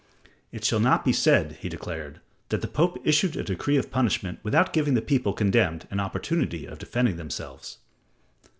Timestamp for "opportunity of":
5.99-6.79